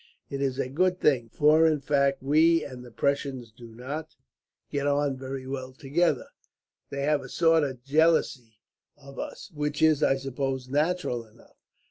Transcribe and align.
It 0.31 0.41
is 0.41 0.57
a 0.57 0.67
good 0.67 0.99
thing, 0.99 1.29
for 1.29 1.67
in 1.67 1.79
fact 1.79 2.23
we 2.23 2.63
and 2.63 2.83
the 2.83 2.89
Prussians 2.89 3.51
do 3.51 3.67
not 3.67 4.15
get 4.71 4.87
on 4.87 5.15
very 5.15 5.45
well 5.45 5.73
together. 5.73 6.25
They 6.89 7.03
have 7.03 7.21
a 7.21 7.29
sort 7.29 7.63
of 7.63 7.83
jealousy 7.83 8.57
of 8.97 9.19
us; 9.19 9.51
which 9.53 9.79
is, 9.83 10.01
I 10.01 10.15
suppose, 10.15 10.67
natural 10.67 11.23
enough. 11.27 11.55